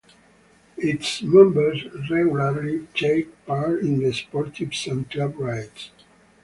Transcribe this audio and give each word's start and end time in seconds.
Its 0.79 1.21
members 1.21 1.83
regularly 2.09 2.87
take 2.95 3.29
part 3.45 3.81
in 3.83 3.99
sportives 4.01 4.91
and 4.91 5.07
club 5.11 5.37
rides. 5.37 5.91